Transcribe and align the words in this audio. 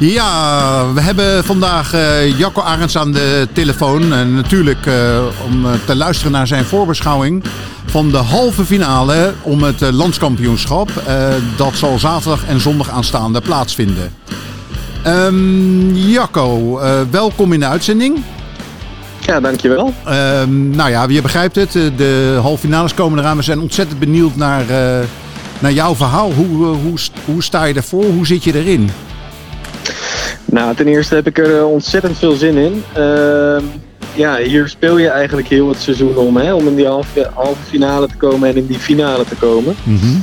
Ja, 0.00 0.92
we 0.94 1.00
hebben 1.00 1.44
vandaag 1.44 1.94
uh, 1.94 2.38
Jacco 2.38 2.62
Arends 2.62 2.96
aan 2.96 3.12
de 3.12 3.48
telefoon. 3.52 4.12
En 4.12 4.34
natuurlijk 4.34 4.86
uh, 4.86 4.94
om 5.44 5.66
te 5.86 5.96
luisteren 5.96 6.32
naar 6.32 6.46
zijn 6.46 6.64
voorbeschouwing 6.64 7.44
van 7.86 8.10
de 8.10 8.16
halve 8.16 8.64
finale 8.64 9.34
om 9.42 9.62
het 9.62 9.82
uh, 9.82 9.88
landskampioenschap. 9.90 10.90
dat 11.56 11.74
zal 11.74 11.98
zaterdag 11.98 12.44
en 12.46 12.60
zondag 12.60 12.90
aanstaande 12.90 13.40
plaatsvinden. 13.40 14.12
Um, 15.06 15.94
Jacco, 15.94 16.80
welkom 17.10 17.52
in 17.52 17.60
de 17.60 17.66
uitzending. 17.66 18.18
Ja, 19.20 19.40
dankjewel. 19.40 19.94
Um, 20.42 20.70
nou 20.70 20.90
ja, 20.90 21.06
je 21.08 21.22
begrijpt 21.22 21.56
het. 21.56 21.72
De 21.72 22.38
halve 22.42 22.60
finales 22.60 22.94
komen 22.94 23.18
eraan. 23.18 23.36
We 23.36 23.42
zijn 23.42 23.60
ontzettend 23.60 23.98
benieuwd 23.98 24.36
naar, 24.36 24.64
naar 25.58 25.72
jouw 25.72 25.94
verhaal. 25.94 26.32
Hoe, 26.32 26.66
hoe, 26.66 26.98
hoe 27.24 27.42
sta 27.42 27.64
je 27.64 27.74
ervoor? 27.74 28.04
Hoe 28.04 28.26
zit 28.26 28.44
je 28.44 28.54
erin? 28.54 28.90
Nou, 30.50 30.74
ten 30.74 30.86
eerste 30.86 31.14
heb 31.14 31.26
ik 31.26 31.38
er 31.38 31.56
eh, 31.56 31.70
ontzettend 31.70 32.18
veel 32.18 32.32
zin 32.32 32.56
in. 32.56 32.82
Uh, 32.98 33.56
ja, 34.14 34.36
hier 34.36 34.68
speel 34.68 34.98
je 34.98 35.08
eigenlijk 35.08 35.48
heel 35.48 35.68
het 35.68 35.80
seizoen 35.80 36.16
om, 36.16 36.36
hè, 36.36 36.54
om 36.54 36.66
in 36.66 36.74
die 36.74 36.86
halve, 36.86 37.30
halve 37.34 37.62
finale 37.62 38.06
te 38.06 38.16
komen 38.16 38.48
en 38.48 38.56
in 38.56 38.66
die 38.66 38.78
finale 38.78 39.24
te 39.24 39.34
komen. 39.34 39.74
Mm 39.82 40.22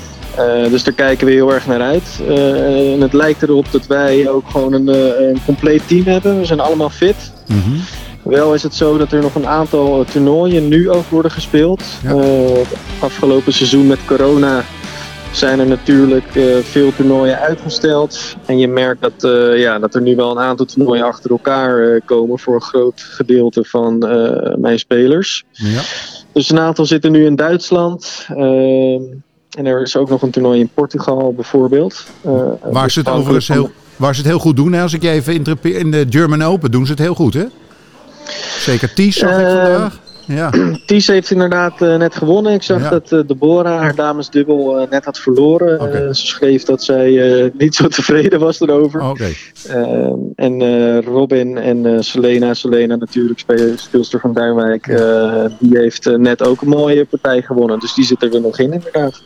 dus 0.70 0.84
daar 0.84 0.94
kijken 0.94 1.28
we 1.28 1.34
heel 1.34 1.54
erg 1.54 1.68
naar 1.68 1.82
uit. 1.82 2.20
Uh, 2.28 2.94
en 2.94 3.02
het 3.02 3.14
lijkt 3.14 3.42
erop 3.42 3.66
dat 3.72 3.88
wij 3.88 4.30
ook 4.30 4.50
gewoon 4.50 4.74
een, 4.74 4.88
een 5.30 5.40
compleet 5.46 5.88
team 5.88 6.04
hebben. 6.06 6.40
We 6.40 6.46
zijn 6.46 6.60
allemaal 6.60 6.90
fit. 6.90 7.32
Mm 7.48 7.80
Wel 8.24 8.54
is 8.54 8.64
het 8.64 8.76
zo 8.76 8.98
dat 8.98 9.12
er 9.12 9.22
nog 9.22 9.36
een 9.36 9.48
aantal 9.48 10.06
toernooien 10.12 10.68
nu 10.68 10.90
ook 10.90 11.10
worden 11.10 11.32
gespeeld. 11.32 11.84
Ja. 12.04 12.16
afgelopen 13.00 13.54
seizoen 13.54 13.88
met 13.88 14.00
corona 14.06 14.64
zijn 15.32 15.60
er 15.60 15.68
natuurlijk 15.68 16.36
uh, 16.36 16.58
veel 16.58 16.96
toernooien 16.96 17.40
uitgesteld. 17.40 18.36
En 18.46 18.58
je 18.58 18.68
merkt 18.68 19.02
dat, 19.02 19.24
uh, 19.24 19.60
ja, 19.60 19.80
dat 19.80 19.96
er 19.96 20.02
nu 20.02 20.16
wel 20.16 20.32
een 20.32 20.40
aantal 20.40 20.66
toernooien 20.66 21.06
achter 21.06 21.32
elkaar 21.32 21.80
uh, 21.80 22.02
komen 22.06 22.40
voor 22.40 22.56
een 22.56 22.62
groot 22.62 23.02
gedeelte 23.02 23.64
van 23.64 23.98
mijn 24.60 24.80
spelers. 24.80 25.44
Ja. 25.52 25.82
Dus 26.32 26.50
een 26.50 26.60
aantal 26.60 26.86
zitten 26.86 27.12
nu 27.12 27.26
in 27.26 27.36
Duitsland. 27.36 28.26
Ehm, 28.30 29.02
en 29.58 29.66
er 29.66 29.82
is 29.82 29.96
ook 29.96 30.10
nog 30.10 30.22
een 30.22 30.32
toernooi 30.32 30.60
in 30.60 30.70
Portugal 30.74 31.34
bijvoorbeeld. 31.34 32.06
waar, 32.72 32.92
ze 32.92 33.00
het 33.00 33.10
overigens 33.10 33.48
heel, 33.48 33.72
waar 33.96 34.16
ze 34.16 34.22
het 34.22 34.30
heel 34.30 34.40
goed 34.40 34.56
doen, 34.56 34.74
hè? 34.74 34.82
als 34.82 34.94
ik 34.94 35.02
je 35.02 35.10
even 35.10 35.34
in 35.62 35.92
de 35.92 36.06
German 36.10 36.42
Open 36.42 36.72
doen 36.72 36.86
ze 36.86 36.92
het 36.92 37.02
heel 37.02 37.16
goed 37.16 37.34
hè? 37.34 37.46
Zeker 38.60 38.94
Ties 38.94 39.16
zag 39.16 39.40
ik 39.40 39.46
vandaag. 39.46 40.00
Ja. 40.28 40.52
Ties 40.86 41.08
heeft 41.08 41.32
inderdaad 41.32 41.82
uh, 41.82 41.96
net 41.96 42.16
gewonnen. 42.16 42.54
Ik 42.54 42.64
zag 42.64 42.90
dat 42.90 43.12
uh, 43.12 43.20
Deborah 43.28 43.80
haar 43.80 43.96
damesdubbel 43.96 44.82
uh, 44.82 44.90
net 44.90 45.06
had 45.06 45.20
verloren. 45.20 45.82
Okay. 45.82 46.14
ze 46.14 46.26
schreef 46.26 46.64
dat 46.64 46.84
zij 46.84 47.52
niet 47.58 47.76
zo 47.76 47.88
tevreden 47.88 48.40
was 48.40 48.62
erover. 48.62 49.02
Okay. 49.02 49.36
Ehm, 49.68 50.20
en 50.36 51.02
Robin 51.02 51.58
en 51.58 52.04
Selena, 52.04 52.54
Selena 52.54 52.96
natuurlijk 52.96 53.44
speelster 53.76 54.20
van 54.20 54.34
Duinwijk, 54.34 54.86
die 55.60 55.78
heeft 55.78 56.18
net 56.18 56.44
ook 56.44 56.62
een 56.62 56.68
mooie 56.68 57.06
partij 57.06 57.42
gewonnen. 57.42 57.80
Dus 57.80 57.94
die 57.94 58.06
zit 58.06 58.24
er 58.24 58.30
weer 58.30 58.42
nog 58.42 58.60
in 58.60 58.74
inderdaad. 58.74 59.22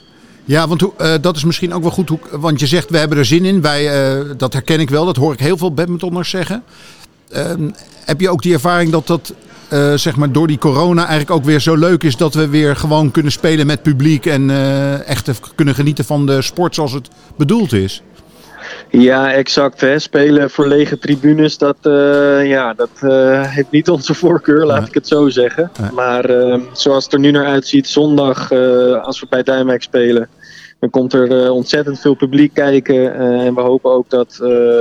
Ja, 0.45 0.67
want 0.67 0.81
uh, 0.81 1.13
dat 1.21 1.36
is 1.36 1.43
misschien 1.43 1.73
ook 1.73 1.81
wel 1.81 1.91
goed. 1.91 2.09
Hoe, 2.09 2.19
want 2.31 2.59
je 2.59 2.67
zegt, 2.67 2.89
we 2.89 2.97
hebben 2.97 3.17
er 3.17 3.25
zin 3.25 3.45
in. 3.45 3.61
Wij, 3.61 4.13
uh, 4.19 4.30
dat 4.38 4.53
herken 4.53 4.80
ik 4.80 4.89
wel. 4.89 5.05
Dat 5.05 5.15
hoor 5.15 5.33
ik 5.33 5.39
heel 5.39 5.58
veel 5.58 5.73
badmintonners 5.73 6.30
zeggen. 6.30 6.63
Uh, 7.36 7.52
heb 8.05 8.19
je 8.21 8.30
ook 8.30 8.41
die 8.41 8.53
ervaring 8.53 8.91
dat 8.91 9.08
dat 9.08 9.33
uh, 9.73 9.94
zeg 9.94 10.16
maar 10.16 10.31
door 10.31 10.47
die 10.47 10.58
corona 10.58 11.00
eigenlijk 11.00 11.31
ook 11.31 11.44
weer 11.44 11.59
zo 11.59 11.75
leuk 11.75 12.03
is 12.03 12.17
dat 12.17 12.33
we 12.33 12.50
weer 12.50 12.75
gewoon 12.75 13.11
kunnen 13.11 13.31
spelen 13.31 13.67
met 13.67 13.81
publiek 13.81 14.25
en 14.25 14.50
uh, 14.50 15.08
echt 15.08 15.39
kunnen 15.55 15.75
genieten 15.75 16.05
van 16.05 16.25
de 16.25 16.41
sport 16.41 16.75
zoals 16.75 16.94
het 16.94 17.09
bedoeld 17.38 17.73
is. 17.73 18.02
Ja, 18.89 19.31
exact. 19.33 19.81
Hè. 19.81 19.99
Spelen 19.99 20.49
voor 20.49 20.67
lege 20.67 20.99
tribunes, 20.99 21.58
dat, 21.58 21.77
uh, 21.83 22.47
ja, 22.47 22.73
dat 22.73 22.89
heeft 23.48 23.71
niet 23.71 23.89
onze 23.89 24.14
voorkeur, 24.14 24.65
laat 24.65 24.87
ik 24.87 24.93
het 24.93 25.08
zo 25.08 25.30
zeggen. 25.30 25.71
Maar 25.93 26.30
zoals 26.73 27.03
het 27.03 27.14
er 27.14 27.20
nu 27.20 27.32
naar 27.32 27.45
uitziet, 27.45 27.88
zondag 27.88 28.52
als 29.02 29.20
we 29.20 29.27
bij 29.30 29.43
Duinwijk 29.43 29.82
spelen, 29.82 30.30
dan 30.80 30.89
komt 30.89 31.14
er 31.14 31.52
ontzettend 31.52 31.99
veel 31.99 32.15
publiek 32.15 32.53
kijken. 32.53 33.15
en 33.15 33.55
we 33.55 33.61
hopen 33.61 33.92
ook 33.92 34.09
dat 34.09 34.36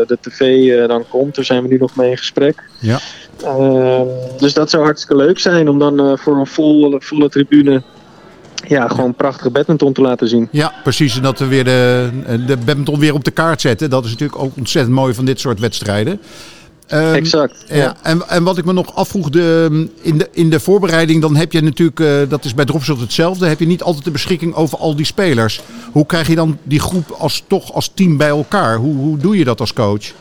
de 0.06 0.18
tv 0.20 0.86
dan 0.86 1.04
komt. 1.08 1.34
Daar 1.34 1.44
zijn 1.44 1.62
we 1.62 1.68
nu 1.68 1.78
nog 1.78 1.96
mee 1.96 2.10
in 2.10 2.18
gesprek. 2.18 2.62
Ja. 2.78 2.98
Ehm, 3.44 4.06
dus 4.38 4.54
dat 4.54 4.70
zou 4.70 4.84
hartstikke 4.84 5.16
leuk 5.16 5.38
zijn 5.38 5.68
om 5.68 5.78
dan 5.78 6.06
uh, 6.06 6.16
voor 6.16 6.36
een 6.36 6.46
volle, 6.46 7.00
volle 7.00 7.28
tribune 7.28 7.82
ja, 8.68 8.88
gewoon 8.88 9.14
prachtige 9.14 9.50
badminton 9.50 9.92
te 9.92 10.00
laten 10.00 10.28
zien. 10.28 10.48
Ja, 10.50 10.72
precies. 10.82 11.16
En 11.16 11.22
dat 11.22 11.38
we 11.38 11.46
weer 11.46 11.64
de, 11.64 12.10
de 12.46 12.56
badminton 12.56 12.98
weer 12.98 13.14
op 13.14 13.24
de 13.24 13.30
kaart 13.30 13.60
zetten. 13.60 13.90
Dat 13.90 14.04
is 14.04 14.10
natuurlijk 14.10 14.42
ook 14.42 14.56
ontzettend 14.56 14.94
mooi 14.94 15.14
van 15.14 15.24
dit 15.24 15.40
soort 15.40 15.60
wedstrijden. 15.60 16.20
Um, 16.92 17.14
exact. 17.14 17.64
Ja. 17.68 17.96
En, 18.02 18.28
en 18.28 18.42
wat 18.44 18.58
ik 18.58 18.64
me 18.64 18.72
nog 18.72 18.94
afvroeg, 18.94 19.30
de, 19.30 19.88
in, 20.00 20.18
de, 20.18 20.28
in 20.32 20.50
de 20.50 20.60
voorbereiding, 20.60 21.22
dan 21.22 21.36
heb 21.36 21.52
je 21.52 21.60
natuurlijk, 21.60 22.00
uh, 22.00 22.08
dat 22.28 22.44
is 22.44 22.54
bij 22.54 22.64
Dropshot 22.64 23.00
hetzelfde, 23.00 23.46
heb 23.46 23.58
je 23.58 23.66
niet 23.66 23.82
altijd 23.82 24.04
de 24.04 24.10
beschikking 24.10 24.54
over 24.54 24.78
al 24.78 24.96
die 24.96 25.06
spelers. 25.06 25.60
Hoe 25.92 26.06
krijg 26.06 26.28
je 26.28 26.34
dan 26.34 26.58
die 26.62 26.80
groep 26.80 27.10
als, 27.18 27.44
toch 27.46 27.72
als 27.72 27.90
team 27.94 28.16
bij 28.16 28.28
elkaar? 28.28 28.76
Hoe, 28.76 28.94
hoe 28.94 29.18
doe 29.18 29.38
je 29.38 29.44
dat 29.44 29.60
als 29.60 29.72
coach? 29.72 30.12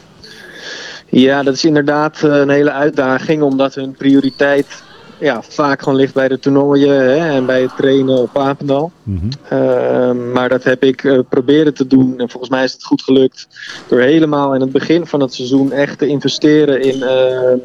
Ja, 1.10 1.44
dat 1.44 1.54
is 1.54 1.66
inderdaad 1.66 2.24
eh, 2.24 2.38
een 2.38 2.50
hele 2.50 2.72
uitdaging, 2.72 3.42
omdat 3.42 3.76
hun 3.76 3.92
prioriteit 3.92 4.84
ja, 5.20 5.42
vaak 5.42 5.82
gewoon 5.82 5.98
ligt 5.98 6.14
bij 6.14 6.28
de 6.28 6.40
toernooien 6.40 6.94
hè, 6.94 7.36
en 7.36 7.46
bij 7.46 7.62
het 7.62 7.76
trainen 7.76 8.18
op 8.18 8.34
Papendal. 8.34 8.92
Mm 9.04 9.20
-hmm. 9.20 10.32
maar 10.32 10.50
dat 10.50 10.64
heb 10.64 10.84
ik 10.84 11.04
uh, 11.04 11.20
proberen 11.30 11.74
te 11.74 11.88
doen 11.88 12.20
en 12.20 12.30
volgens 12.30 12.52
mij 12.52 12.64
is 12.64 12.74
het 12.74 12.84
goed 12.84 13.02
gelukt 13.02 13.48
door 13.88 14.00
helemaal 14.00 14.56
in 14.56 14.62
het 14.62 14.72
begin 14.72 15.06
van 15.06 15.20
het 15.20 15.34
seizoen 15.34 15.72
echt 15.72 15.98
te 15.98 16.08
investeren 16.08 16.82
in, 16.82 16.98
uh, 16.98 17.62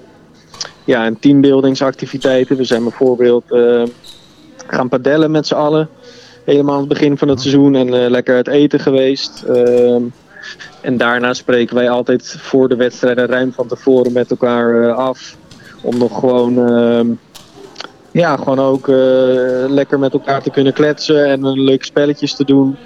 ja, 0.85 1.05
in 1.05 1.19
teambuildingsactiviteiten. 1.19 2.57
We 2.57 2.65
zijn 2.65 2.83
bijvoorbeeld 2.83 3.45
gaan 4.67 4.89
padellen 4.89 5.31
met 5.31 5.47
z'n 5.47 5.55
allen, 5.55 5.89
helemaal 6.45 6.75
aan 6.75 6.81
het 6.81 6.89
begin 6.89 7.19
van 7.19 7.29
het 7.29 7.41
seizoen 7.41 7.75
en 7.75 8.11
lekker 8.11 8.35
uit 8.35 8.49
eten 8.49 8.81
geweest. 8.81 9.45
Ehm, 10.45 10.87
en 10.87 10.97
daarna 10.97 11.35
spreken 11.35 11.75
wij 11.75 11.91
altijd 11.91 12.37
voor 12.39 12.69
de 12.69 12.77
wedstrijden 12.77 13.27
ruim 13.27 13.53
van 13.53 13.67
tevoren 13.67 14.13
met 14.13 14.31
elkaar 14.31 14.75
uh, 14.75 14.97
af. 14.97 15.37
Om 15.83 15.99
nog 15.99 16.19
gewoon, 16.19 16.71
uh, 16.71 17.17
ja, 18.11 18.37
gewoon 18.37 18.59
ook 18.59 18.89
uh, 18.89 18.97
lekker 19.69 19.99
met 19.99 20.13
elkaar 20.13 20.43
te 20.43 20.51
kunnen 20.51 20.73
kletsen 20.73 21.27
en 21.27 21.61
leuke 21.61 21.85
spelletjes 21.85 22.35
te 22.35 22.45
doen. 22.45 22.77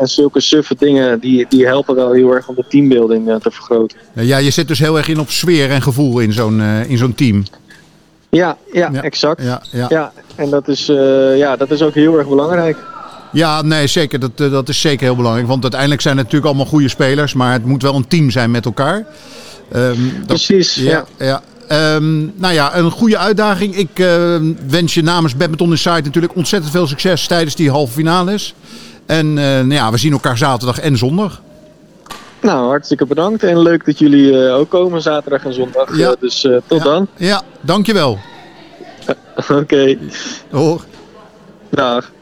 En 0.00 0.08
zulke 0.08 0.40
suffe 0.40 0.74
dingen, 0.78 1.20
die, 1.20 1.46
die 1.48 1.66
helpen 1.66 1.94
wel 1.94 2.12
heel 2.12 2.30
erg 2.34 2.48
om 2.48 2.54
de 2.54 2.64
teambuilding 2.68 3.40
te 3.40 3.50
vergroten. 3.50 3.98
Ja, 4.12 4.36
je 4.36 4.50
zit 4.50 4.68
dus 4.68 4.78
heel 4.78 4.96
erg 4.96 5.08
in 5.08 5.20
op 5.20 5.30
sfeer 5.30 5.70
en 5.70 5.82
gevoel 5.82 6.18
in 6.18 6.32
zo'n 6.32 6.60
in 6.88 6.98
zo'n 6.98 7.14
team. 7.14 7.42
Ja, 8.28 8.56
ja, 8.72 8.90
ja, 8.92 9.02
exact. 9.02 9.42
Ja, 9.42 9.62
ja. 9.72 9.86
ja 9.88 10.12
en 10.34 10.50
dat 10.50 10.68
is, 10.68 10.86
ja, 11.36 11.56
dat 11.56 11.70
is 11.70 11.82
ook 11.82 11.94
heel 11.94 12.18
erg 12.18 12.28
belangrijk. 12.28 12.76
Ja, 13.36 13.62
nee, 13.62 13.86
zeker. 13.86 14.20
Dat, 14.20 14.30
eh, 14.36 14.50
dat 14.50 14.68
is 14.68 14.80
zeker 14.80 15.06
heel 15.06 15.16
belangrijk. 15.16 15.46
Want 15.46 15.62
uiteindelijk 15.62 16.00
zijn 16.00 16.16
het 16.16 16.24
natuurlijk 16.24 16.52
allemaal 16.52 16.72
goede 16.72 16.88
spelers. 16.88 17.34
Maar 17.34 17.52
het 17.52 17.64
moet 17.64 17.82
wel 17.82 17.94
een 17.94 18.08
team 18.08 18.30
zijn 18.30 18.50
met 18.50 18.64
elkaar. 18.64 19.06
Um, 19.74 20.24
Precies, 20.26 20.74
ja. 20.74 21.04
ja. 21.18 21.42
Um, 21.94 22.32
nou 22.36 22.54
ja, 22.54 22.76
een 22.76 22.90
goede 22.90 23.18
uitdaging. 23.18 23.76
Ik 23.76 23.98
uh, 23.98 24.36
wens 24.68 24.94
je 24.94 25.02
namens 25.02 25.36
Badminton 25.36 25.70
Inside 25.70 26.02
natuurlijk 26.02 26.36
ontzettend 26.36 26.72
veel 26.72 26.86
succes 26.86 27.26
tijdens 27.26 27.54
die 27.54 27.70
halve 27.70 27.92
finales. 27.92 28.54
En 29.06 29.26
uh, 29.26 29.34
nou 29.34 29.72
ja, 29.72 29.90
we 29.90 29.98
zien 29.98 30.12
elkaar 30.12 30.38
zaterdag 30.38 30.78
en 30.78 30.96
zondag. 30.96 31.42
Nou, 32.40 32.66
hartstikke 32.66 33.06
bedankt. 33.06 33.42
En 33.42 33.58
leuk 33.58 33.84
dat 33.84 33.98
jullie 33.98 34.32
uh, 34.32 34.54
ook 34.54 34.68
komen 34.68 35.02
zaterdag 35.02 35.44
en 35.44 35.54
zondag. 35.54 35.96
Ja. 35.96 36.16
dus 36.20 36.40
tot 36.66 36.78
ja. 36.78 36.84
dan. 36.84 37.08
Ja, 37.16 37.42
dankjewel. 37.60 38.18
Oké. 39.36 39.54
Okay. 39.54 39.98
Hoor. 40.50 40.84
Dag. 41.70 42.14